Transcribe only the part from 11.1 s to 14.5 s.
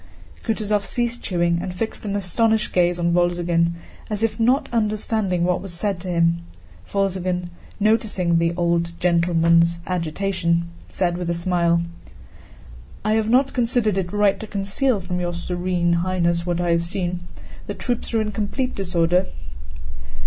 with a smile: "I have not considered it right to